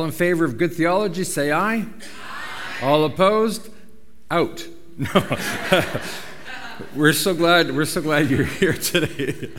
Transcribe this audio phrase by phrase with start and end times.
[0.00, 1.74] All in favor of good theology, say aye.
[1.74, 1.86] aye.
[2.82, 3.68] All opposed,
[4.30, 4.66] out.
[4.96, 5.86] No.
[6.96, 7.76] we're so glad.
[7.76, 9.50] We're so glad you're here today.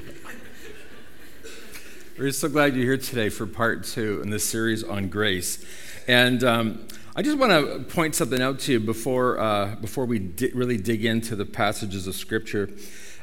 [2.18, 5.64] we're so glad you're here today for part two in this series on grace,
[6.08, 10.18] and um, I just want to point something out to you before uh, before we
[10.18, 12.68] di- really dig into the passages of Scripture.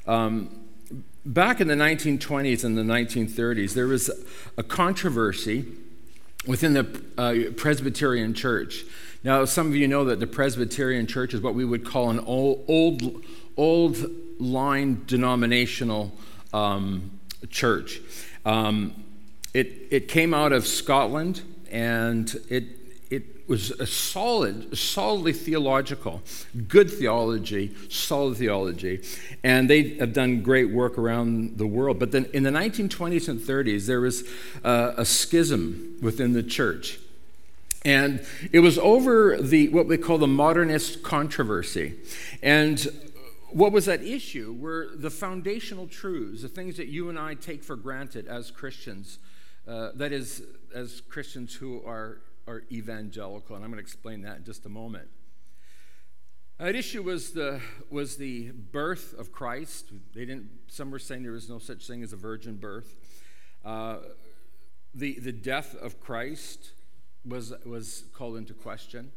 [0.07, 0.69] Um,
[1.27, 4.09] back in the 1920s and the 1930s, there was
[4.57, 5.67] a controversy
[6.49, 8.85] within the uh, Presbyterian Church.
[9.23, 12.19] Now, some of you know that the Presbyterian Church is what we would call an
[12.21, 13.23] old, old,
[13.57, 13.99] old
[14.41, 16.11] line denominational
[16.55, 17.11] um,
[17.51, 18.01] church.
[18.47, 19.05] Um,
[19.53, 22.78] it, it came out of Scotland and it
[23.49, 26.23] was a solid, solidly theological,
[26.69, 29.03] good theology, solid theology,
[29.43, 31.99] and they have done great work around the world.
[31.99, 34.25] But then in the 1920s and 30s, there was
[34.63, 36.99] uh, a schism within the church.
[37.85, 41.95] And it was over the what we call the modernist controversy.
[42.43, 42.87] And
[43.51, 47.65] what was at issue were the foundational truths, the things that you and I take
[47.65, 49.19] for granted as Christians,
[49.67, 50.43] uh, that is,
[50.75, 52.19] as Christians who are
[52.49, 55.09] are evangelical, and I'm going to explain that in just a moment.
[56.59, 59.93] At issue was the, was the birth of Christ.
[60.15, 62.97] They didn't, some were saying there was no such thing as a virgin birth.
[63.65, 63.99] Uh,
[64.95, 66.73] the, the death of Christ
[67.25, 69.13] was, was called into question.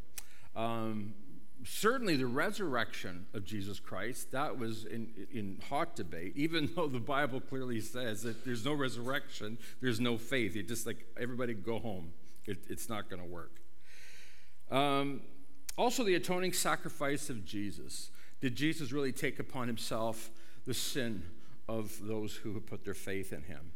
[0.55, 1.15] Um,
[1.63, 6.99] certainly the resurrection of Jesus Christ, that was in, in hot debate, even though the
[6.99, 10.55] Bible clearly says that there's no resurrection, there's no faith.
[10.55, 12.11] You just like everybody go home.
[12.45, 13.59] It, it's not going to work.
[14.69, 15.21] Um,
[15.77, 18.11] also, the atoning sacrifice of Jesus.
[18.39, 20.31] Did Jesus really take upon himself
[20.65, 21.23] the sin
[21.67, 23.71] of those who have put their faith in him?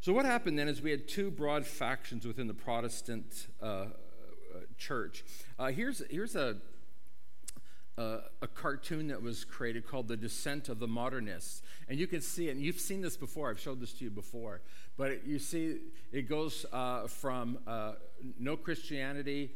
[0.00, 3.86] So, what happened then is we had two broad factions within the Protestant uh, uh
[4.78, 5.24] church.
[5.58, 6.56] Uh, here's, here's a,
[7.98, 11.62] uh, a cartoon that was created called The Descent of the Modernists.
[11.88, 14.10] And you can see it, and you've seen this before, I've showed this to you
[14.10, 14.60] before.
[14.96, 15.78] But it, you see,
[16.12, 17.92] it goes uh, from uh,
[18.38, 19.52] no Christianity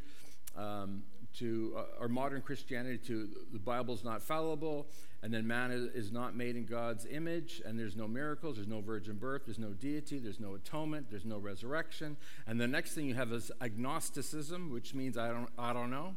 [0.56, 1.02] um,
[1.38, 4.86] to, uh, or modern Christianity to the Bible's not fallible,
[5.22, 8.80] and then man is, not made in God's image, and there's no miracles, there's no
[8.80, 12.16] virgin birth, there's no deity, there's no atonement, there's no resurrection.
[12.46, 16.16] And the next thing you have is agnosticism, which means I don't, I don't know.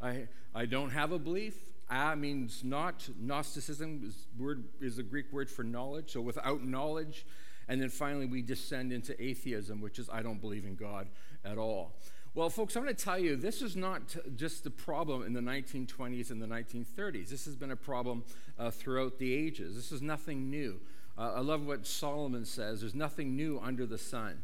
[0.00, 1.54] I, I don't have a belief.
[1.90, 3.08] A means not.
[3.18, 6.12] Gnosticism is, word, is a Greek word for knowledge.
[6.12, 7.26] So without knowledge,
[7.68, 11.08] and then finally we descend into atheism, which is I don't believe in God
[11.44, 11.92] at all.
[12.34, 15.40] Well, folks, I'm going to tell you this is not just the problem in the
[15.40, 17.28] 1920s and the 1930s.
[17.28, 18.24] This has been a problem
[18.58, 19.76] uh, throughout the ages.
[19.76, 20.80] This is nothing new.
[21.16, 24.42] Uh, I love what Solomon says there's nothing new under the sun.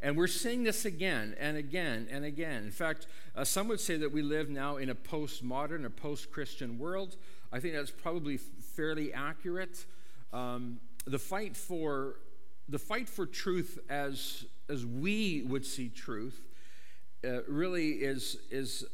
[0.00, 2.64] And we're seeing this again and again and again.
[2.64, 6.30] In fact, uh, some would say that we live now in a postmodern, a post
[6.30, 7.16] Christian world.
[7.52, 9.84] I think that's probably fairly accurate.
[10.32, 12.16] Um, the fight for
[12.68, 16.40] the fight for truth as as we would see truth
[17.24, 18.84] uh, really is is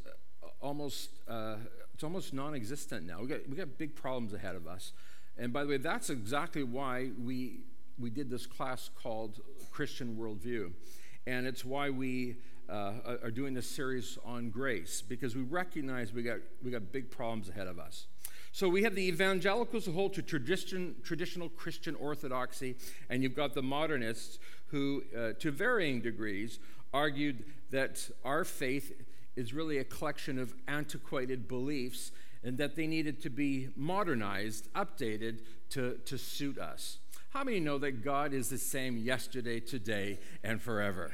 [0.61, 1.57] almost uh,
[1.95, 3.21] it's almost non-existent now.
[3.21, 4.93] We got we got big problems ahead of us.
[5.39, 7.61] And by the way, that's exactly why we
[7.99, 9.41] we did this class called
[9.71, 10.73] Christian Worldview.
[11.27, 12.37] And it's why we
[12.69, 17.11] uh, are doing this series on grace, because we recognize we got, we got big
[17.11, 18.07] problems ahead of us.
[18.55, 22.77] So we have the evangelicals who hold to tradition, traditional Christian orthodoxy,
[23.09, 26.59] and you've got the modernists who, uh, to varying degrees,
[26.93, 28.93] argued that our faith
[29.37, 32.13] is really a collection of antiquated beliefs
[32.45, 35.41] and that they needed to be modernized, updated
[35.71, 36.99] to, to suit us.
[37.31, 41.11] How many know that God is the same yesterday, today, and forever?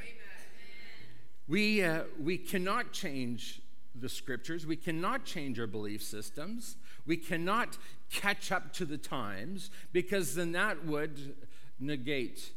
[1.47, 3.61] We, uh, we cannot change
[3.95, 4.65] the scriptures.
[4.65, 6.75] We cannot change our belief systems.
[7.09, 7.75] We cannot
[8.11, 11.33] catch up to the times because then that would
[11.79, 12.51] negate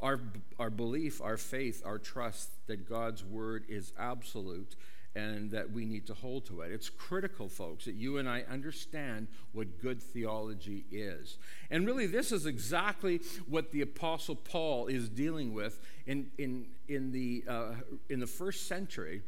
[0.00, 0.18] our,
[0.58, 4.76] our belief, our faith, our trust that God's word is absolute
[5.14, 6.72] and that we need to hold to it.
[6.72, 11.36] It's critical, folks, that you and I understand what good theology is.
[11.70, 17.12] And really, this is exactly what the Apostle Paul is dealing with in, in, in,
[17.12, 17.74] the, uh,
[18.08, 19.20] in the first century,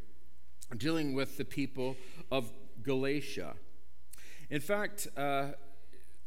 [0.78, 1.98] dealing with the people
[2.32, 2.50] of
[2.86, 3.54] Galatia.
[4.48, 5.48] In fact, uh,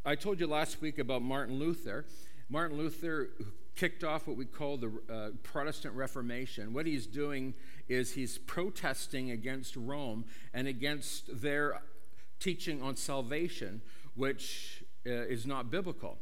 [0.05, 2.05] I told you last week about Martin Luther.
[2.49, 3.29] Martin Luther
[3.77, 6.73] kicked off what we call the uh, Protestant Reformation.
[6.73, 7.53] What he's doing
[7.87, 11.81] is he's protesting against Rome and against their
[12.41, 13.81] teaching on salvation,
[14.15, 16.17] which uh, is not biblical.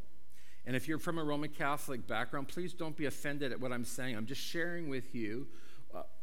[0.68, 3.86] And if you're from a Roman Catholic background, please don't be offended at what I'm
[3.86, 4.16] saying.
[4.16, 5.48] I'm just sharing with you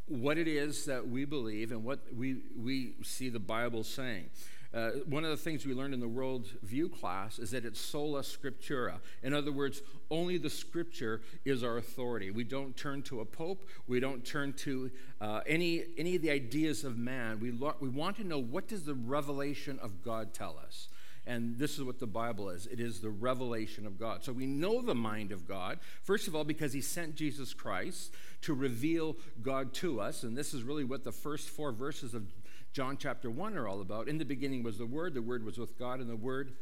[0.06, 4.30] what it is that we believe and what we, we see the Bible saying.
[4.74, 7.80] Uh, one of the things we learned in the World View class is that it's
[7.80, 8.94] sola scriptura.
[9.22, 12.32] In other words, only the scripture is our authority.
[12.32, 14.90] We don't turn to a pope, we don't turn to
[15.20, 17.38] uh, any, any of the ideas of man.
[17.38, 20.88] We, lo- we want to know what does the revelation of God tell us.
[21.26, 24.24] And this is what the Bible is it is the revelation of God.
[24.24, 28.12] So we know the mind of God, first of all, because he sent Jesus Christ
[28.42, 30.22] to reveal God to us.
[30.22, 32.26] And this is really what the first four verses of
[32.72, 34.08] John chapter 1 are all about.
[34.08, 36.52] In the beginning was the Word, the Word was with God, and the Word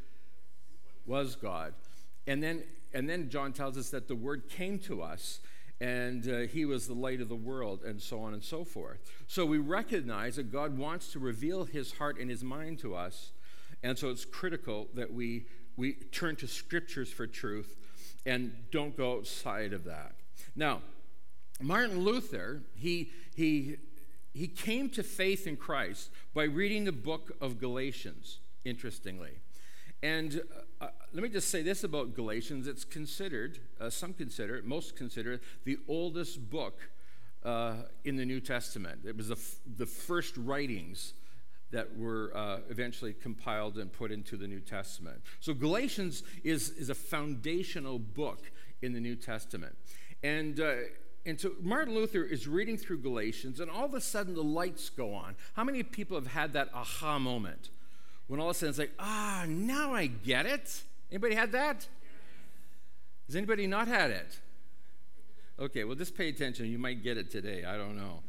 [1.07, 1.75] was God.
[2.27, 2.63] And then,
[2.95, 5.41] and then John tells us that the Word came to us
[5.81, 9.01] and uh, he was the light of the world, and so on and so forth.
[9.27, 13.33] So we recognize that God wants to reveal his heart and his mind to us
[13.83, 15.47] and so it's critical that we,
[15.77, 17.77] we turn to scriptures for truth
[18.25, 20.15] and don't go outside of that.
[20.55, 20.83] Now,
[21.61, 23.77] Martin Luther, he, he,
[24.33, 29.41] he came to faith in Christ by reading the book of Galatians, interestingly.
[30.03, 30.43] And
[30.81, 34.97] uh, let me just say this about Galatians it's considered, uh, some consider it, most
[34.97, 36.91] consider it, the oldest book
[37.45, 37.75] uh,
[38.05, 39.01] in the New Testament.
[39.05, 41.15] It was the, f- the first writings
[41.73, 45.21] that were uh, eventually compiled and put into the New Testament.
[45.41, 48.51] So Galatians is, is a foundational book
[48.83, 49.75] in the New Testament.
[50.23, 50.75] And, uh,
[51.25, 54.91] and so Martin Luther is reading through Galatians, and all of a sudden the lights
[54.91, 55.35] go on.
[55.55, 57.71] How many people have had that aha moment?
[58.29, 60.83] When all of a sudden it's like, ah, now I get it.
[61.11, 61.87] Anybody had that?
[63.27, 64.41] Has anybody not had it?
[65.59, 66.67] Okay, well, just pay attention.
[66.67, 67.65] You might get it today.
[67.65, 68.21] I don't know.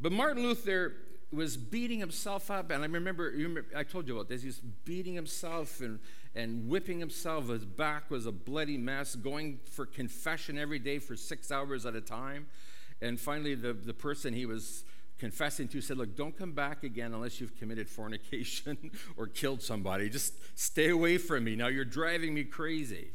[0.00, 0.94] But Martin Luther
[1.34, 2.70] was beating himself up.
[2.70, 4.42] And I remember, remember, I told you about this.
[4.42, 5.98] He was beating himself and,
[6.34, 7.48] and whipping himself.
[7.48, 11.94] His back was a bloody mess, going for confession every day for six hours at
[11.94, 12.46] a time.
[13.00, 14.84] And finally, the, the person he was
[15.18, 20.08] confessing to said, Look, don't come back again unless you've committed fornication or killed somebody.
[20.08, 21.56] Just stay away from me.
[21.56, 23.08] Now you're driving me crazy.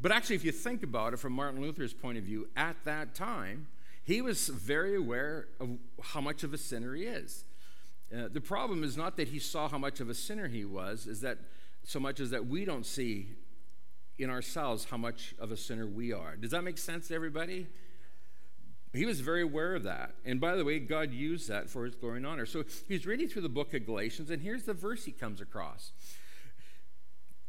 [0.00, 3.14] But actually, if you think about it from Martin Luther's point of view, at that
[3.14, 3.66] time,
[4.06, 7.44] he was very aware of how much of a sinner he is.
[8.16, 11.08] Uh, the problem is not that he saw how much of a sinner he was,
[11.08, 11.38] is that
[11.82, 13.30] so much as that we don't see
[14.16, 16.36] in ourselves how much of a sinner we are.
[16.36, 17.66] Does that make sense to everybody?
[18.92, 20.14] He was very aware of that.
[20.24, 22.46] And by the way, God used that for his glory and honor.
[22.46, 25.90] So he's reading through the book of Galatians, and here's the verse he comes across.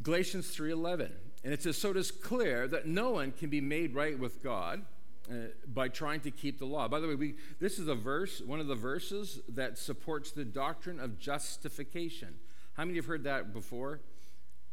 [0.01, 1.11] Galatians 3:11.
[1.43, 4.41] And it says, "So it is clear that no one can be made right with
[4.41, 4.85] God
[5.29, 5.35] uh,
[5.67, 6.87] by trying to keep the law.
[6.87, 10.45] By the way, we, this is a verse, one of the verses that supports the
[10.45, 12.35] doctrine of justification.
[12.73, 14.01] How many have heard that before?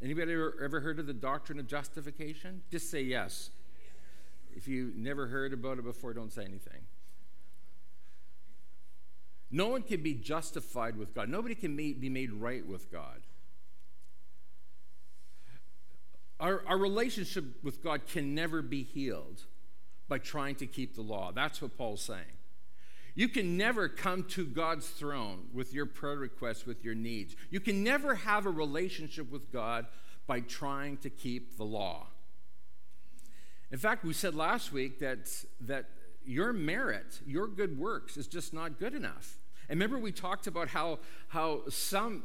[0.03, 2.63] Anybody ever, ever heard of the doctrine of justification?
[2.71, 3.51] Just say yes.
[4.55, 6.83] If you never heard about it before, don't say anything.
[9.51, 11.29] No one can be justified with God.
[11.29, 13.23] Nobody can be made right with God.
[16.41, 19.43] Our, our relationship with God can never be healed
[20.09, 21.33] by trying to keep the law.
[21.33, 22.39] That's what Paul's saying.
[23.15, 27.37] You can never come to God's throne with your prayer requests, with your needs.
[27.49, 29.87] You can never have a relationship with God
[30.27, 32.09] by trying to keep the law.
[33.71, 35.87] In fact, we said last week that, that
[36.25, 39.39] your merit, your good works, is just not good enough.
[39.69, 40.99] And remember, we talked about how,
[41.29, 42.25] how some.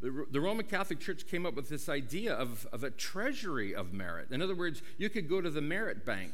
[0.00, 4.28] the, Roman Catholic Church came up with this idea of, of a treasury of merit.
[4.30, 6.32] In other words, you could go to the merit bank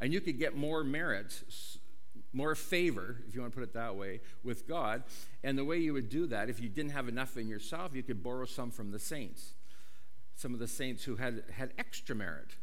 [0.00, 1.42] and you could get more merit,
[2.32, 5.02] more favor, if you want to put it that way, with God.
[5.42, 8.02] And the way you would do that, if you didn't have enough in yourself, you
[8.02, 9.54] could borrow some from the saints,
[10.34, 12.54] some of the saints who had, had extra merit.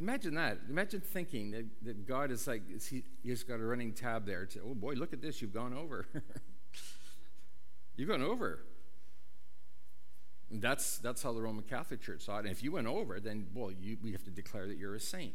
[0.00, 0.58] Imagine that.
[0.68, 4.44] Imagine thinking that, that God is like, he, he's got a running tab there.
[4.46, 6.06] To, oh boy, look at this, you've gone over.
[7.96, 8.64] you've gone over.
[10.50, 12.40] That's, that's how the Roman Catholic Church saw it.
[12.40, 15.00] And if you went over, then, well, you, we have to declare that you're a
[15.00, 15.34] saint.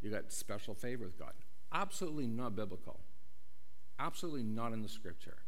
[0.00, 1.32] You got special favor with God.
[1.72, 3.00] Absolutely not biblical.
[3.98, 5.38] Absolutely not in the scripture.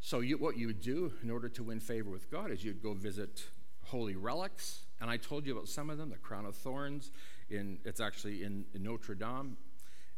[0.00, 2.82] So, you, what you would do in order to win favor with God is you'd
[2.82, 3.44] go visit
[3.86, 4.84] holy relics.
[5.00, 7.10] And I told you about some of them the crown of thorns,
[7.50, 9.56] in, it's actually in, in Notre Dame,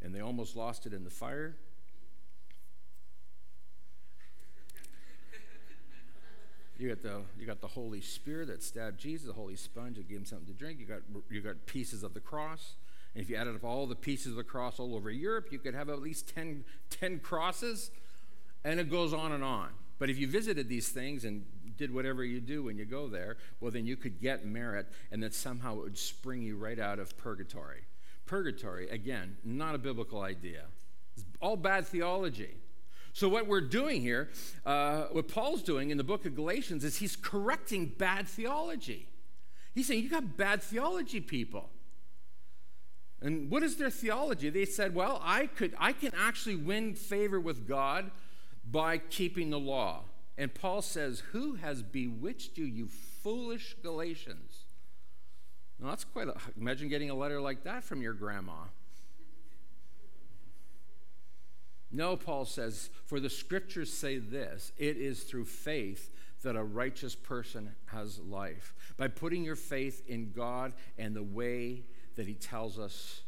[0.03, 1.57] and they almost lost it in the fire.
[6.79, 10.09] You got the you got the Holy Spear that stabbed Jesus, the Holy Sponge that
[10.09, 10.79] gave him something to drink.
[10.79, 12.75] You got you got pieces of the cross.
[13.15, 15.59] And if you added up all the pieces of the cross all over Europe, you
[15.59, 17.91] could have at least 10, 10 crosses,
[18.65, 19.71] and it goes on and on.
[19.99, 21.45] But if you visited these things and
[21.77, 25.23] did whatever you do when you go there, well, then you could get merit, and
[25.23, 27.83] that somehow it would spring you right out of purgatory.
[28.27, 30.65] Purgatory, again, not a biblical idea.
[31.17, 32.57] It's all bad theology.
[33.13, 34.31] So, what we're doing here,
[34.65, 39.09] uh, what Paul's doing in the book of Galatians, is he's correcting bad theology.
[39.75, 41.71] He's saying, You got bad theology, people.
[43.21, 44.51] And what is their theology?
[44.51, 48.11] They said, Well, I, could, I can actually win favor with God
[48.71, 50.05] by keeping the law.
[50.37, 54.65] And Paul says, Who has bewitched you, you foolish Galatians?
[55.81, 58.65] Now, that's quite a, imagine getting a letter like that from your grandma.
[61.91, 66.11] No, Paul says, for the scriptures say this it is through faith
[66.43, 68.75] that a righteous person has life.
[68.97, 71.85] By putting your faith in God and the way
[72.17, 73.23] that he tells us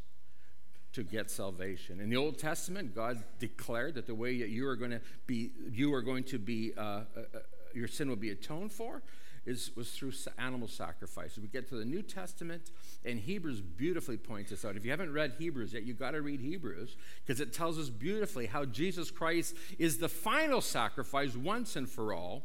[0.93, 2.01] to get salvation.
[2.01, 5.51] In the Old Testament, God declared that the way that you are going to be,
[5.71, 7.39] you are going to be, uh, uh, uh
[7.73, 9.03] your sin will be atoned for,
[9.47, 11.39] is, was through animal sacrifice.
[11.39, 12.71] We get to the New Testament,
[13.05, 14.77] and Hebrews beautifully points this out.
[14.77, 17.89] If you haven't read Hebrews yet, you've got to read Hebrews because it tells us
[17.89, 22.45] beautifully how Jesus Christ is the final sacrifice once and for all.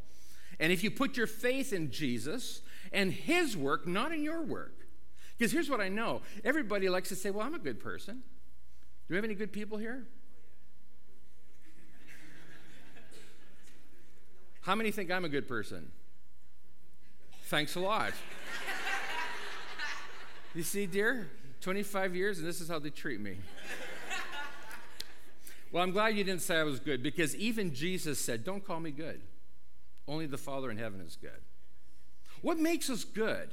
[0.60, 2.62] And if you put your faith in Jesus
[2.94, 4.88] and his work, not in your work,
[5.38, 8.24] because here's what I know everybody likes to say, Well, I'm a good person.
[9.08, 10.08] Do we have any good people here?
[14.62, 15.92] How many think I'm a good person?
[17.46, 18.12] Thanks a lot.
[20.56, 21.30] you see, dear,
[21.62, 23.38] 25 years and this is how they treat me.
[25.72, 28.80] well, I'm glad you didn't say I was good because even Jesus said, Don't call
[28.80, 29.22] me good.
[30.08, 31.42] Only the Father in heaven is good.
[32.42, 33.50] What makes us good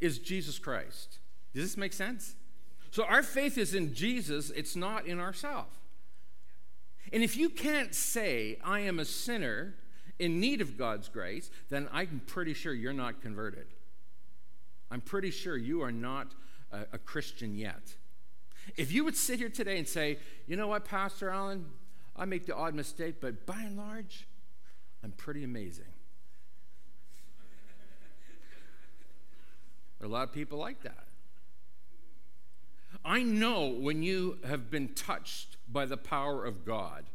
[0.00, 1.18] is Jesus Christ.
[1.54, 2.34] Does this make sense?
[2.90, 5.76] So our faith is in Jesus, it's not in ourselves.
[7.12, 9.74] And if you can't say, I am a sinner
[10.22, 13.66] in need of God's grace, then I'm pretty sure you're not converted.
[14.88, 16.28] I'm pretty sure you are not
[16.70, 17.94] a, a Christian yet.
[18.76, 21.66] If you would sit here today and say, you know what, Pastor Allen,
[22.14, 24.28] I make the odd mistake, but by and large,
[25.02, 25.86] I'm pretty amazing.
[29.98, 31.08] there are a lot of people like that.
[33.04, 37.06] I know when you have been touched by the power of God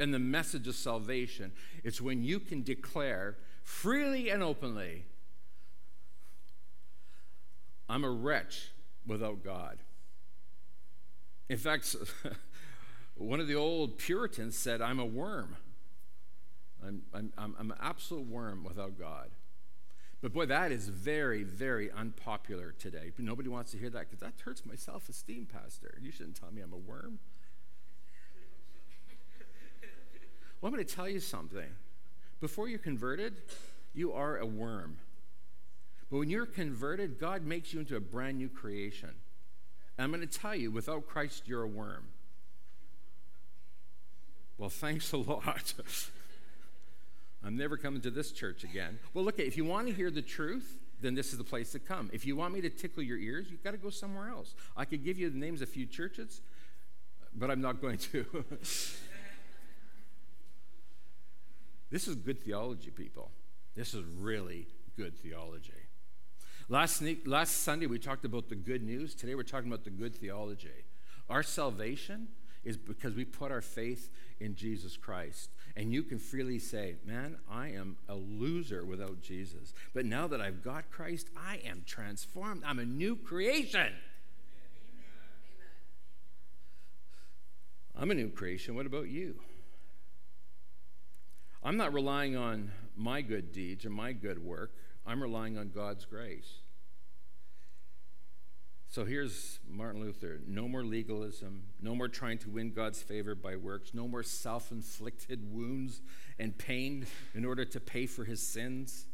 [0.00, 1.52] and the message of salvation,
[1.84, 5.04] it's when you can declare freely and openly,
[7.88, 8.70] I'm a wretch
[9.06, 9.78] without God.
[11.48, 11.96] In fact,
[13.16, 15.56] one of the old Puritans said, I'm a worm.
[16.86, 19.30] I'm, I'm, I'm an absolute worm without God.
[20.20, 23.12] But boy, that is very, very unpopular today.
[23.18, 25.96] Nobody wants to hear that because that hurts my self esteem, Pastor.
[26.00, 27.20] You shouldn't tell me I'm a worm.
[30.60, 31.68] Well, I'm going to tell you something.
[32.40, 33.34] Before you're converted,
[33.94, 34.98] you are a worm.
[36.10, 39.10] But when you're converted, God makes you into a brand new creation.
[39.96, 42.04] And I'm going to tell you, without Christ, you're a worm.
[44.56, 45.74] Well, thanks a lot.
[47.44, 48.98] I'm never coming to this church again.
[49.14, 51.78] Well, look, if you want to hear the truth, then this is the place to
[51.78, 52.10] come.
[52.12, 54.54] If you want me to tickle your ears, you've got to go somewhere else.
[54.76, 56.40] I could give you the names of a few churches,
[57.34, 58.44] but I'm not going to.
[61.90, 63.30] this is good theology, people.
[63.74, 64.66] This is really
[64.96, 65.72] good theology.
[66.68, 69.14] Last, last Sunday, we talked about the good news.
[69.14, 70.84] Today, we're talking about the good theology.
[71.30, 72.28] Our salvation
[72.64, 75.50] is because we put our faith in Jesus Christ.
[75.76, 79.72] And you can freely say, Man, I am a loser without Jesus.
[79.94, 82.62] But now that I've got Christ, I am transformed.
[82.66, 83.92] I'm a new creation.
[87.96, 88.74] I'm a new creation.
[88.74, 89.36] What about you?
[91.62, 94.72] I'm not relying on my good deeds or my good work.
[95.06, 96.60] I'm relying on God's grace.
[98.90, 103.56] So here's Martin Luther no more legalism, no more trying to win God's favor by
[103.56, 106.00] works, no more self inflicted wounds
[106.38, 109.06] and pain in order to pay for his sins.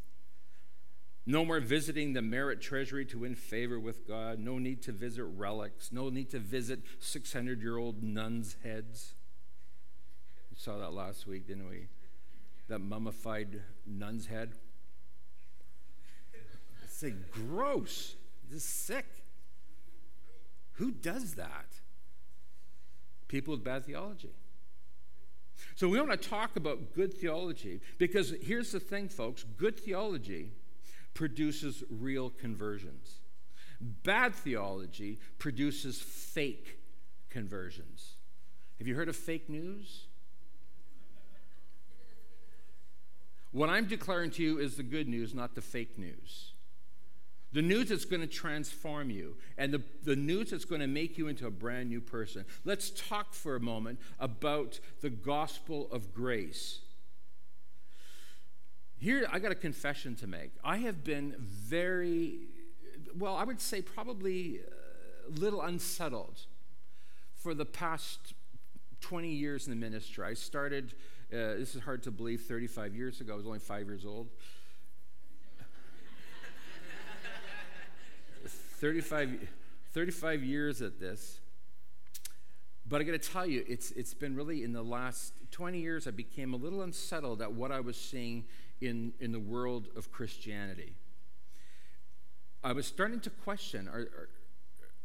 [1.25, 4.37] No more visiting the merit treasury to win favor with God.
[4.37, 5.91] No need to visit relics.
[5.91, 9.15] No need to visit 600 year old nuns' heads.
[10.51, 11.87] We saw that last week, didn't we?
[12.67, 14.53] That mummified nun's head.
[16.83, 18.15] It's like gross.
[18.49, 19.05] This is sick.
[20.73, 21.67] Who does that?
[23.27, 24.33] People with bad theology.
[25.75, 30.51] So we want to talk about good theology because here's the thing, folks good theology
[31.13, 33.19] produces real conversions,
[33.79, 36.79] bad theology produces fake
[37.29, 38.15] conversions.
[38.79, 40.07] Have you heard of fake news?
[43.55, 46.51] What I'm declaring to you is the good news, not the fake news.
[47.53, 51.17] The news that's going to transform you, and the, the news that's going to make
[51.17, 52.43] you into a brand new person.
[52.65, 56.81] Let's talk for a moment about the gospel of grace.
[58.97, 60.51] Here, I got a confession to make.
[60.61, 62.39] I have been very,
[63.17, 64.59] well, I would say probably
[65.29, 66.41] a little unsettled
[67.35, 68.33] for the past
[68.99, 70.25] 20 years in the ministry.
[70.25, 70.93] I started,
[71.33, 73.33] uh, this is hard to believe, 35 years ago.
[73.33, 74.29] I was only five years old.
[78.45, 79.47] 35,
[79.93, 81.39] 35 years at this.
[82.87, 86.07] But I got to tell you, it's, it's been really in the last 20 years,
[86.07, 88.45] I became a little unsettled at what I was seeing
[88.81, 90.93] in, in the world of Christianity.
[92.63, 94.29] I was starting to question are, are,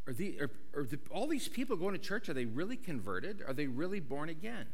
[0.07, 3.41] are, the, are, are the, all these people going to church, are they really converted?
[3.47, 4.67] Are they really born again?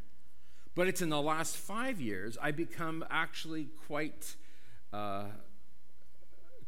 [0.78, 4.36] But it's in the last five years I become actually quite,
[4.94, 5.24] uh,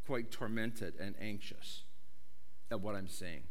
[0.08, 1.84] quite tormented and anxious
[2.72, 3.44] at what I'm saying.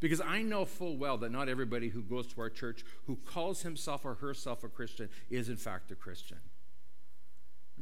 [0.00, 3.60] Because I know full well that not everybody who goes to our church who calls
[3.60, 6.38] himself or herself a Christian is in fact a Christian.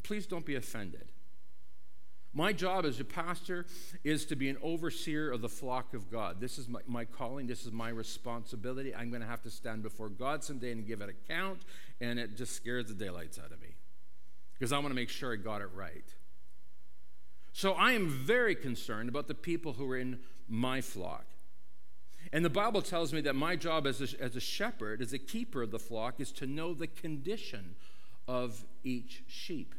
[0.02, 1.12] Please don't be offended.
[2.35, 3.66] My job as a pastor
[4.04, 6.40] is to be an overseer of the flock of God.
[6.40, 7.47] This is my, my, calling.
[7.47, 8.94] This is my responsibility.
[8.94, 11.61] I'm going to have to stand before God someday and give an account,
[12.00, 13.76] and it just scares the daylights out of me
[14.52, 16.04] because I want to make sure I got it right.
[17.52, 21.26] So I am very concerned about the people who are in my flock.
[22.32, 25.18] And the Bible tells me that my job as a, as a shepherd, as a
[25.18, 27.75] keeper of the flock, is to know the condition
[28.26, 29.75] of each sheep.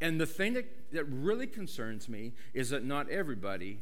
[0.00, 3.80] And the thing that, that really concerns me is that not everybody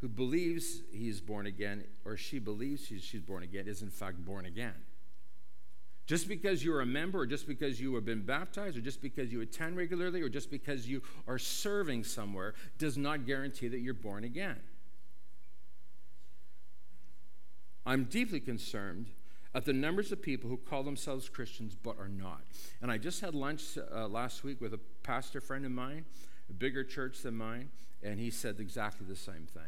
[0.00, 4.24] who believes he's born again or she believes she's, she's born again is in fact
[4.24, 4.74] born again.
[6.06, 9.32] Just because you're a member, or just because you have been baptized, or just because
[9.32, 13.94] you attend regularly, or just because you are serving somewhere, does not guarantee that you're
[13.94, 14.58] born again.
[17.86, 19.10] I'm deeply concerned
[19.54, 22.42] at the numbers of people who call themselves Christians but are not.
[22.80, 26.04] And I just had lunch uh, last week with a pastor friend of mine,
[26.48, 27.70] a bigger church than mine,
[28.02, 29.62] and he said exactly the same thing.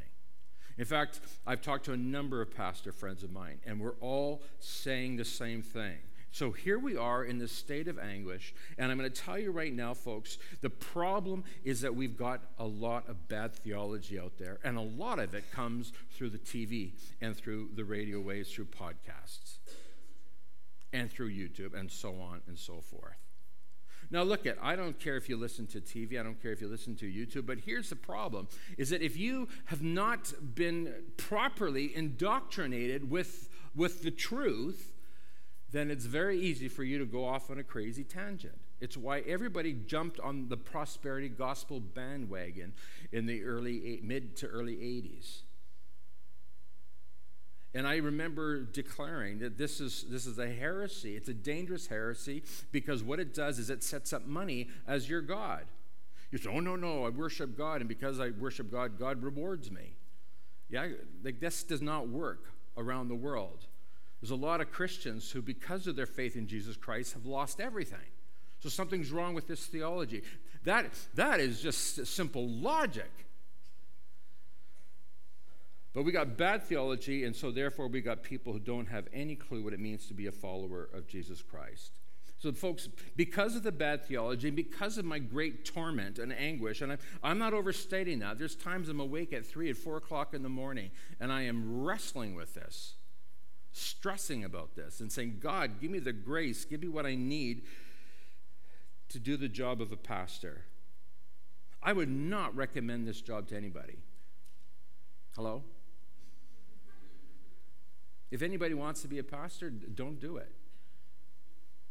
[0.77, 4.43] In fact, I've talked to a number of pastor friends of mine, and we're all
[4.59, 5.99] saying the same thing.
[6.33, 9.53] So here we are in this state of anguish, and I'm going to tell you
[9.53, 14.37] right now, folks, the problem is that we've got a lot of bad theology out
[14.37, 18.53] there, and a lot of it comes through the TV and through the radio waves,
[18.53, 19.59] through podcasts,
[20.93, 23.15] and through YouTube, and so on and so forth.
[24.11, 26.61] Now look at I don't care if you listen to TV, I don't care if
[26.61, 30.93] you listen to YouTube, but here's the problem is that if you have not been
[31.17, 34.93] properly indoctrinated with with the truth,
[35.73, 38.59] then it's very easy for you to go off on a crazy tangent.
[38.81, 42.75] It's why everybody jumped on the prosperity gospel bandwagon
[43.13, 45.44] in the early mid to early 80s.
[47.75, 51.17] And I remember declaring that this is, this is a heresy.
[51.17, 55.21] It's a dangerous heresy because what it does is it sets up money as your
[55.21, 55.65] God.
[56.31, 59.71] You say, oh, no, no, I worship God, and because I worship God, God rewards
[59.71, 59.97] me.
[60.69, 60.89] Yeah,
[61.23, 63.67] like this does not work around the world.
[64.21, 67.61] There's a lot of Christians who, because of their faith in Jesus Christ, have lost
[67.61, 67.99] everything.
[68.61, 70.23] So something's wrong with this theology.
[70.65, 73.11] That, that is just simple logic.
[75.95, 79.37] But we got bad theology, and so therefore we got people who don't have any
[79.37, 81.93] clue what it means to be a follower of Jesus Christ.
[82.39, 86.83] So, folks, because of the bad theology, and because of my great torment and anguish,
[86.83, 90.35] and I'm, I'm not overstating that, there's times I'm awake at 3 at 4 o'clock
[90.35, 92.95] in the morning, and I am wrestling with this
[93.75, 97.63] stressing about this and saying, God, give me the grace, give me what I need
[99.09, 100.65] to do the job of a pastor.
[101.83, 103.99] I would not recommend this job to anybody.
[105.35, 105.65] Hello?
[108.35, 110.51] If anybody wants to be a pastor, don't do it.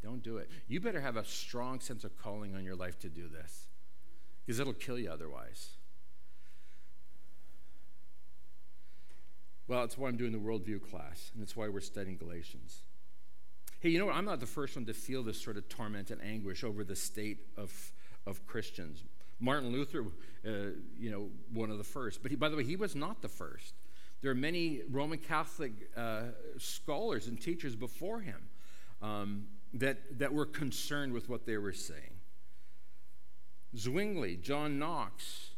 [0.03, 0.49] Don't do it.
[0.67, 3.69] You better have a strong sense of calling on your life to do this
[4.45, 5.69] because it'll kill you otherwise.
[9.69, 12.81] Well, it's why I'm doing the worldview class, and it's why we're studying Galatians.
[13.79, 14.15] Hey, you know what?
[14.15, 16.97] I'm not the first one to feel this sort of torment and anguish over the
[16.97, 17.93] state of,
[18.27, 19.05] of Christians.
[19.39, 20.03] Martin Luther,
[20.45, 20.51] uh,
[20.99, 22.21] you know, one of the first.
[22.21, 23.75] But he, by the way, he was not the first.
[24.23, 26.21] There are many Roman Catholic uh,
[26.57, 28.41] scholars and teachers before him
[29.01, 32.21] um, that, that were concerned with what they were saying.
[33.77, 35.49] Zwingli, John Knox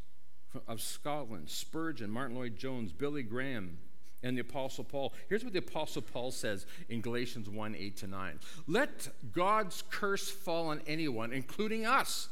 [0.68, 3.78] of Scotland, Spurgeon, Martyn Lloyd-Jones, Billy Graham,
[4.24, 5.14] and the Apostle Paul.
[5.30, 8.40] Here's what the Apostle Paul says in Galatians 1 8 to 9.
[8.66, 12.30] Let God's curse fall on anyone, including us,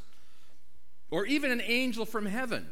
[1.12, 2.68] or even an angel from heaven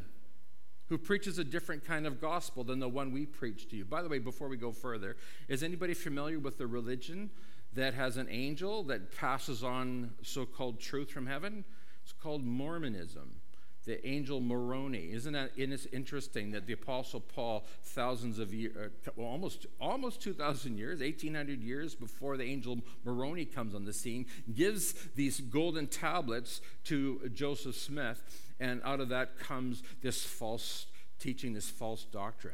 [0.92, 3.86] who preaches a different kind of gospel than the one we preach to you.
[3.86, 5.16] By the way, before we go further,
[5.48, 7.30] is anybody familiar with the religion
[7.76, 11.64] that has an angel that passes on so called truth from heaven?
[12.04, 13.41] It's called Mormonism
[13.86, 15.12] the angel Moroni.
[15.12, 18.76] Isn't that interesting that the Apostle Paul, thousands of years,
[19.08, 23.94] uh, well, almost, almost 2,000 years, 1,800 years before the angel Moroni comes on the
[23.94, 28.22] scene, gives these golden tablets to Joseph Smith,
[28.60, 30.86] and out of that comes this false
[31.20, 32.54] teaching, this false doctrine.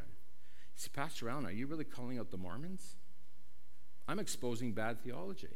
[0.74, 2.96] He said, Pastor Allen, are you really calling out the Mormons?
[4.06, 5.48] I'm exposing bad theology.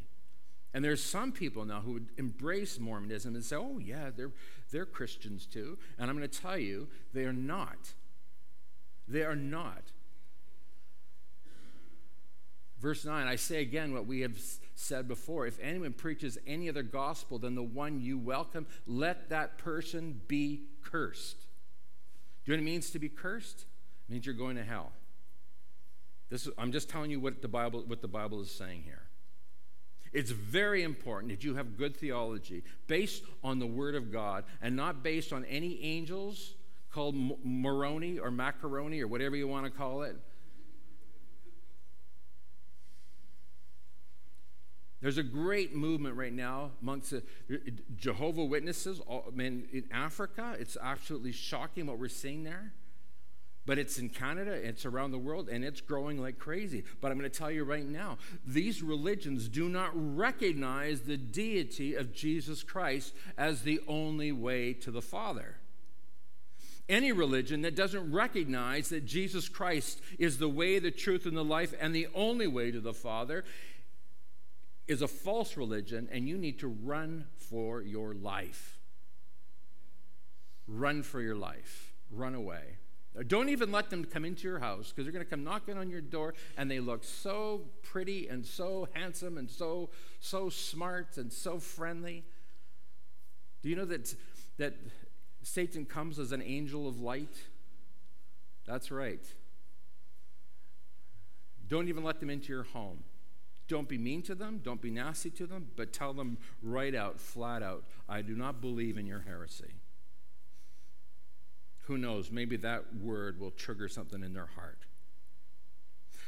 [0.74, 4.30] And there's some people now who would embrace Mormonism and say, oh, yeah, they're,
[4.72, 5.78] they're Christians too.
[5.98, 7.92] And I'm going to tell you, they are not.
[9.06, 9.92] They are not.
[12.80, 14.37] Verse 9, I say again what we have
[14.74, 15.46] said before.
[15.46, 20.62] If anyone preaches any other gospel than the one you welcome, let that person be
[20.82, 21.46] cursed.
[22.44, 23.66] Do you know what it means to be cursed?
[24.08, 24.90] It means you're going to hell.
[26.28, 29.01] This is, I'm just telling you what the Bible, what the Bible is saying here.
[30.12, 34.77] It's very important that you have good theology based on the Word of God and
[34.77, 36.55] not based on any angels
[36.90, 40.16] called Moroni or macaroni or whatever you want to call it.
[45.01, 47.22] There's a great movement right now amongst the
[47.96, 49.01] Jehovah Witnesses
[49.37, 50.55] in Africa.
[50.61, 52.72] It's absolutely shocking what we're seeing there.
[53.64, 56.83] But it's in Canada, it's around the world, and it's growing like crazy.
[57.01, 61.94] But I'm going to tell you right now these religions do not recognize the deity
[61.94, 65.57] of Jesus Christ as the only way to the Father.
[66.88, 71.44] Any religion that doesn't recognize that Jesus Christ is the way, the truth, and the
[71.44, 73.44] life, and the only way to the Father
[74.88, 78.81] is a false religion, and you need to run for your life.
[80.66, 81.94] Run for your life.
[82.11, 82.79] Run away.
[83.27, 85.90] Don't even let them come into your house because they're going to come knocking on
[85.90, 91.31] your door and they look so pretty and so handsome and so so smart and
[91.31, 92.25] so friendly.
[93.62, 94.14] Do you know that
[94.57, 94.75] that
[95.42, 97.37] Satan comes as an angel of light?
[98.64, 99.25] That's right.
[101.68, 103.05] Don't even let them into your home.
[103.68, 107.18] Don't be mean to them, don't be nasty to them, but tell them right out,
[107.18, 109.72] flat out, I do not believe in your heresy.
[111.92, 112.31] Who knows?
[112.31, 114.78] Maybe that word will trigger something in their heart.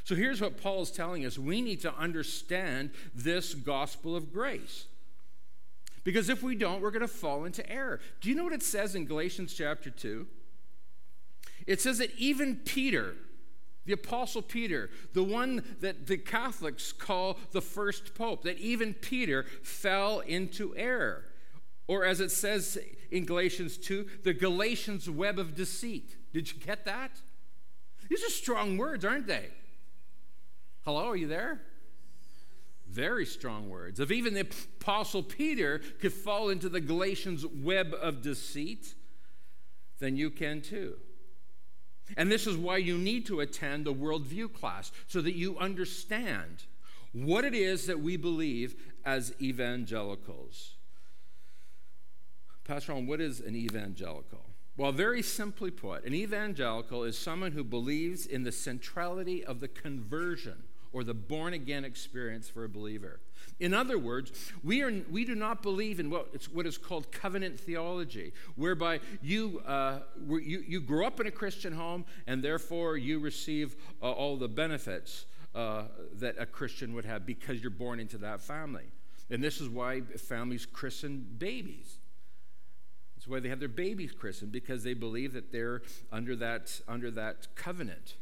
[0.03, 4.85] So here's what Paul is telling us we need to understand this gospel of grace.
[6.03, 7.99] Because if we don't, we're going to fall into error.
[8.21, 10.27] Do you know what it says in Galatians chapter 2?
[11.65, 13.15] It says that even Peter,
[13.87, 19.47] the Apostle Peter, the one that the Catholics call the first pope, that even Peter
[19.63, 21.23] fell into error.
[21.87, 22.77] Or as it says
[23.11, 26.15] in Galatians 2, the Galatians web of deceit.
[26.33, 27.11] Did you get that?
[28.09, 29.49] These are strong words, aren't they?
[30.83, 31.61] Hello, are you there?
[32.87, 33.99] Very strong words.
[33.99, 34.47] If even the
[34.79, 38.93] Apostle Peter could fall into the Galatians web of deceit,
[39.99, 40.95] then you can too.
[42.17, 46.65] And this is why you need to attend the worldview class, so that you understand
[47.13, 50.75] what it is that we believe as evangelicals.
[52.65, 54.41] Pastor Ron, what is an evangelical?
[54.75, 59.67] Well, very simply put, an evangelical is someone who believes in the centrality of the
[59.67, 63.19] conversion or the born again experience for a believer.
[63.59, 64.31] In other words,
[64.63, 69.61] we, are, we do not believe in what, what is called covenant theology, whereby you,
[69.65, 74.37] uh, you, you grow up in a Christian home and therefore you receive uh, all
[74.37, 75.83] the benefits uh,
[76.15, 78.85] that a Christian would have because you're born into that family.
[79.29, 81.99] And this is why families christen babies.
[83.27, 87.47] Why they have their babies christened, because they believe that they're under that, under that
[87.55, 88.15] covenant.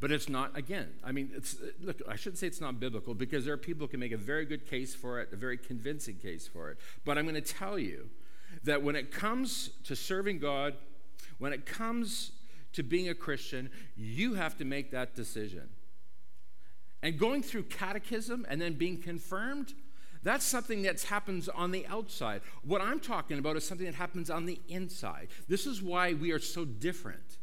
[0.00, 3.44] But it's not, again, I mean, it's, look, I shouldn't say it's not biblical because
[3.44, 6.16] there are people who can make a very good case for it, a very convincing
[6.16, 6.78] case for it.
[7.04, 8.08] But I'm going to tell you
[8.62, 10.74] that when it comes to serving God,
[11.38, 12.30] when it comes
[12.74, 15.68] to being a Christian, you have to make that decision.
[17.02, 19.74] And going through catechism and then being confirmed,
[20.22, 22.42] that's something that happens on the outside.
[22.62, 25.28] What I'm talking about is something that happens on the inside.
[25.48, 27.38] This is why we are so different.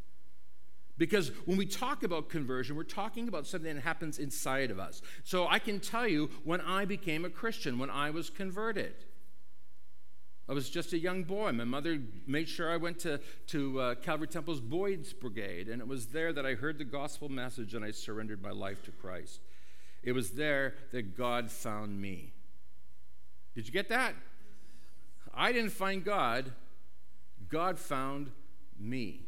[0.97, 5.01] Because when we talk about conversion, we're talking about something that happens inside of us.
[5.23, 8.93] So I can tell you when I became a Christian, when I was converted.
[10.47, 11.51] I was just a young boy.
[11.53, 15.87] My mother made sure I went to, to uh, Calvary Temple's Boys' Brigade, and it
[15.87, 19.41] was there that I heard the gospel message and I surrendered my life to Christ.
[20.03, 22.34] It was there that God found me.
[23.55, 24.13] Did you get that?
[25.33, 26.51] I didn't find God,
[27.49, 28.31] God found
[28.79, 29.21] me.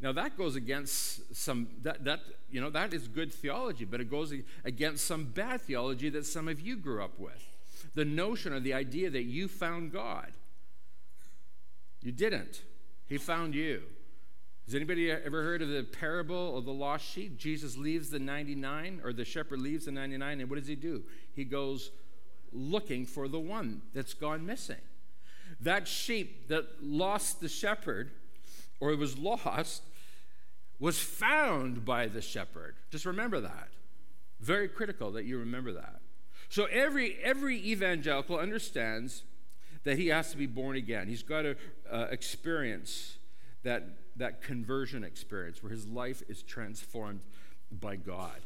[0.00, 4.10] Now that goes against some that that you know that is good theology, but it
[4.10, 7.48] goes against some bad theology that some of you grew up with
[7.94, 10.32] the notion or the idea that you found God.
[12.00, 12.62] You didn't.
[13.06, 13.82] He found you.
[14.66, 17.36] Has anybody ever heard of the parable of the lost sheep?
[17.36, 21.02] Jesus leaves the 99, or the shepherd leaves the 99, and what does he do?
[21.34, 21.90] He goes
[22.52, 24.80] looking for the one that's gone missing.
[25.60, 28.10] That sheep that lost the shepherd,
[28.80, 29.82] or was lost,
[30.78, 32.74] was found by the shepherd.
[32.90, 33.68] Just remember that.
[34.40, 36.00] Very critical that you remember that.
[36.48, 39.22] So every, every evangelical understands
[39.84, 41.08] that he has to be born again.
[41.08, 41.56] He's got to
[41.90, 43.18] uh, experience
[43.62, 43.84] that,
[44.16, 47.20] that conversion experience where his life is transformed
[47.70, 48.40] by God.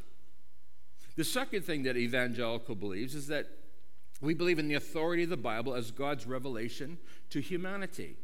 [1.16, 3.48] The second thing that evangelical believes is that
[4.20, 6.98] we believe in the authority of the Bible as God's revelation
[7.30, 8.16] to humanity.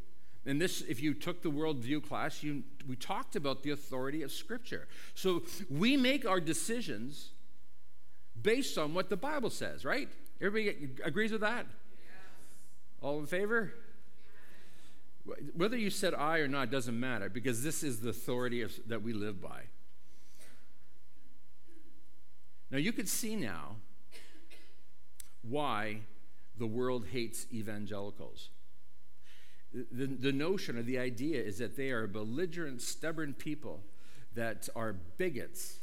[0.44, 4.32] And this, if you took the worldview class, you, we talked about the authority of
[4.32, 4.88] Scripture.
[5.14, 7.30] So we make our decisions
[8.40, 10.08] based on what the Bible says, right?
[10.40, 11.66] Everybody agrees with that?
[11.66, 12.08] Yes.
[13.00, 13.72] All in favor?
[15.54, 19.02] Whether you said aye or not doesn't matter because this is the authority of, that
[19.02, 19.62] we live by.
[22.72, 23.76] Now, you could see now
[25.42, 26.00] why
[26.58, 28.50] the world hates evangelicals.
[29.72, 33.80] The, the notion or the idea is that they are belligerent, stubborn people
[34.34, 35.78] that are bigots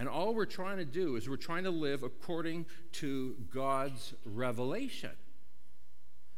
[0.00, 5.10] and all we're trying to do is we're trying to live according to God's revelation.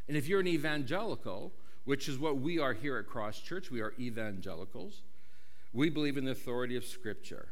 [0.09, 1.53] And if you're an evangelical,
[1.85, 5.03] which is what we are here at Cross Church, we are evangelicals,
[5.73, 7.51] we believe in the authority of Scripture.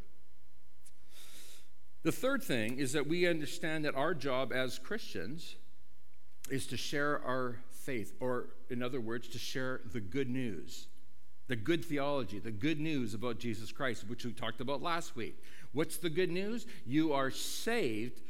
[2.02, 5.56] The third thing is that we understand that our job as Christians
[6.50, 10.88] is to share our faith, or in other words, to share the good news
[11.50, 15.42] the good theology, the good news about Jesus Christ, which we talked about last week.
[15.72, 16.64] What's the good news?
[16.86, 18.20] You are saved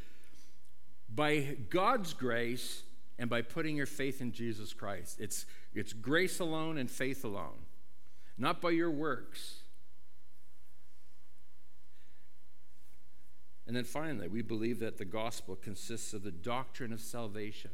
[1.15, 2.83] by God's grace
[3.19, 5.21] and by putting your faith in Jesus Christ.
[5.21, 7.67] It's, it's grace alone and faith alone,
[8.39, 9.60] not by your works.
[13.71, 17.71] And then finally, we believe that the gospel consists of the doctrine of salvation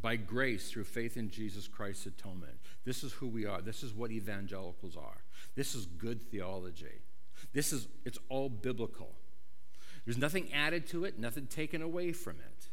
[0.00, 2.52] by grace through faith in Jesus Christ's atonement.
[2.84, 3.60] This is who we are.
[3.60, 5.24] This is what evangelicals are.
[5.56, 7.02] This is good theology.
[7.52, 9.16] This is it's all biblical.
[10.04, 12.68] There's nothing added to it, nothing taken away from it.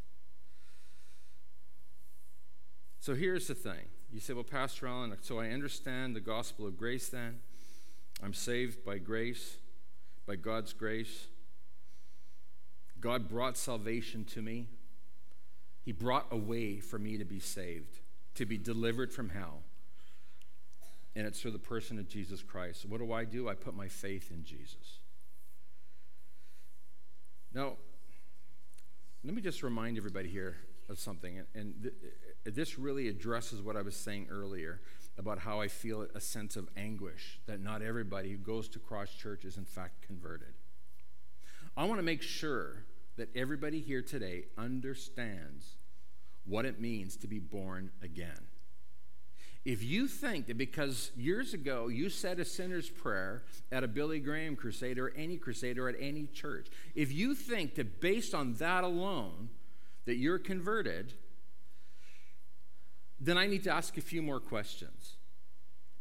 [3.00, 3.88] So here's the thing.
[4.14, 7.40] You say, well, Pastor Allen, so I understand the gospel of grace then.
[8.22, 9.58] I'm saved by grace,
[10.26, 11.28] by God's grace.
[13.00, 14.68] God brought salvation to me.
[15.84, 18.00] He brought a way for me to be saved,
[18.36, 19.62] to be delivered from hell.
[21.16, 22.86] And it's through the person of Jesus Christ.
[22.88, 23.48] What do I do?
[23.48, 25.00] I put my faith in Jesus.
[27.54, 27.74] Now,
[29.24, 30.58] let me just remind everybody here
[30.90, 31.42] of something.
[31.54, 34.82] And th- this really addresses what I was saying earlier
[35.18, 39.12] about how I feel a sense of anguish that not everybody who goes to Cross
[39.14, 40.54] Church is in fact converted.
[41.78, 42.86] I want to make sure
[43.18, 45.78] that everybody here today understands
[46.46, 48.48] what it means to be born again.
[49.64, 54.20] If you think that because years ago you said a sinner's prayer at a Billy
[54.20, 58.54] Graham crusade or any crusade or at any church, if you think that based on
[58.56, 59.50] that alone
[60.06, 61.14] that you're converted,
[63.20, 65.16] then I need to ask a few more questions.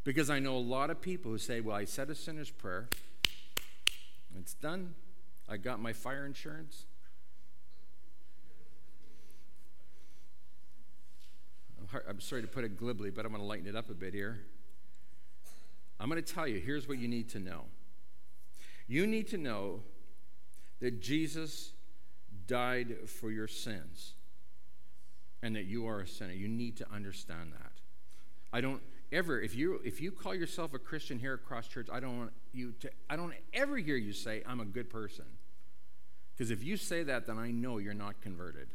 [0.03, 2.88] Because I know a lot of people who say, Well, I said a sinner's prayer,
[4.38, 4.94] it's done.
[5.48, 6.87] I got my fire insurance,
[12.09, 14.14] I'm sorry to put it glibly, but I'm going to lighten it up a bit
[14.14, 14.40] here.
[16.00, 17.64] I'm going to tell you here's what you need to know.
[18.87, 19.81] You need to know
[20.81, 21.72] that Jesus
[22.46, 24.13] died for your sins
[25.45, 26.33] and that you are a sinner.
[26.33, 27.73] You need to understand that.
[28.51, 28.81] I don't
[29.13, 32.19] ever if you if you call yourself a Christian here at Cross Church, I don't
[32.19, 35.27] want you to I don't ever hear you say I'm a good person.
[36.33, 38.69] Because if you say that, then I know you're not converted.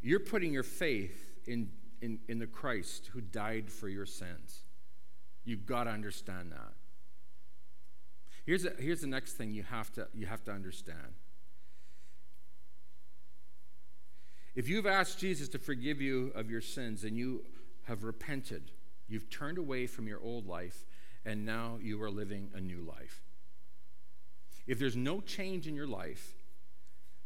[0.00, 4.62] You're putting your faith in, in, in the Christ who died for your sins.
[5.44, 6.74] You've got to understand that.
[8.46, 11.14] Here's, a, here's the next thing you have, to, you have to understand
[14.58, 17.44] If you've asked Jesus to forgive you of your sins and you
[17.84, 18.72] have repented,
[19.06, 20.84] you've turned away from your old life,
[21.24, 23.22] and now you are living a new life.
[24.66, 26.34] If there's no change in your life,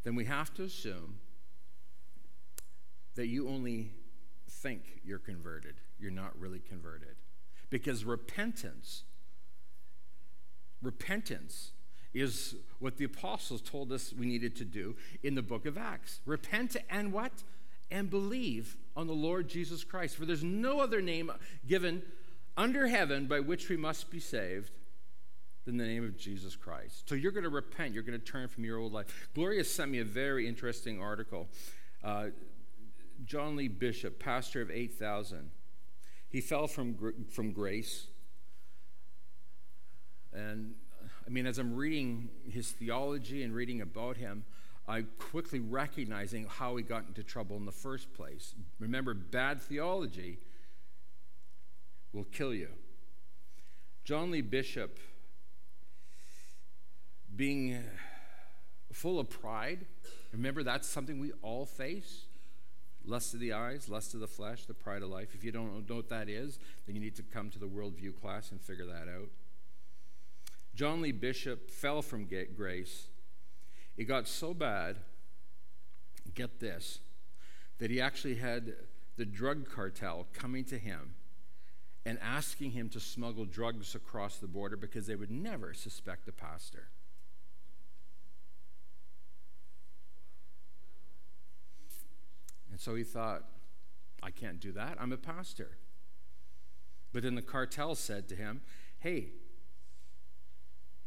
[0.03, 1.21] then we have to assume
[3.15, 3.93] that you only
[4.47, 5.77] think you're converted.
[5.99, 7.17] You're not really converted.
[7.71, 9.05] Because repentance,
[10.83, 11.71] repentance
[12.15, 16.21] is what the apostles told us we needed to do in the book of Acts.
[16.27, 17.33] Repent and what?
[17.91, 20.17] And believe on the Lord Jesus Christ.
[20.17, 21.31] For there's no other name
[21.67, 22.03] given
[22.57, 24.71] under heaven by which we must be saved
[25.65, 27.09] than the name of Jesus Christ.
[27.09, 27.95] So you're going to repent.
[27.95, 29.31] You're going to turn from your old life.
[29.35, 31.49] Gloria sent me a very interesting article.
[32.03, 32.27] Uh,
[33.25, 35.51] John Lee Bishop, pastor of 8,000,
[36.29, 36.97] he fell from,
[37.31, 38.07] from grace.
[40.33, 40.75] And
[41.27, 44.45] I mean, as I'm reading his theology and reading about him,
[44.89, 48.55] I'm quickly recognizing how he got into trouble in the first place.
[48.79, 50.39] Remember, bad theology
[52.13, 52.69] will kill you.
[54.05, 54.99] John Lee Bishop,
[57.35, 57.83] being
[58.93, 59.87] full of pride,
[60.33, 62.27] remember that's something we all face
[63.05, 65.35] lust of the eyes, lust of the flesh, the pride of life.
[65.35, 68.21] If you don't know what that is, then you need to come to the worldview
[68.21, 69.29] class and figure that out.
[70.75, 73.09] John Lee Bishop fell from grace.
[73.97, 74.97] It got so bad,
[76.35, 77.01] get this,
[77.79, 78.75] that he actually had
[79.17, 81.15] the drug cartel coming to him
[82.05, 86.33] and asking him to smuggle drugs across the border because they would never suspect a
[86.33, 86.89] pastor.
[92.71, 93.45] And so he thought,
[94.23, 94.97] I can't do that.
[94.99, 95.77] I'm a pastor.
[97.13, 98.63] But then the cartel said to him,
[98.99, 99.33] Hey,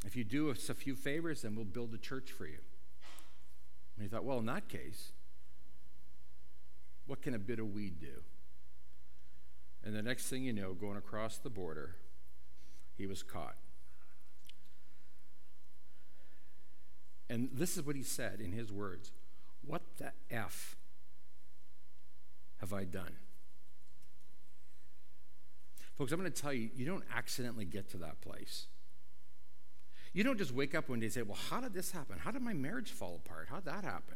[0.06, 2.60] if you do us a few favors, then we'll build a church for you.
[3.96, 5.12] And he thought, Well, in that case,
[7.08, 8.24] what can a bit of weed do?
[9.84, 11.96] And the next thing you know, going across the border,
[12.98, 13.56] he was caught.
[17.30, 19.12] And this is what he said in his words
[19.66, 20.76] What the F
[22.58, 23.18] have I done?
[25.98, 28.68] Folks, I'm going to tell you, you don't accidentally get to that place.
[30.16, 32.18] You don't just wake up one day and say, Well, how did this happen?
[32.18, 33.48] How did my marriage fall apart?
[33.50, 34.16] How did that happen?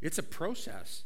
[0.00, 1.02] It's a process.